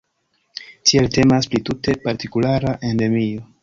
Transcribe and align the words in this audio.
Tiele 0.91 1.11
temas 1.19 1.51
pri 1.53 1.63
tute 1.69 1.97
partikulara 2.09 2.77
endemio. 2.93 3.51